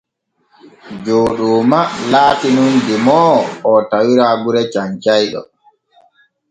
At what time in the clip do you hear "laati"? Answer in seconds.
2.11-2.47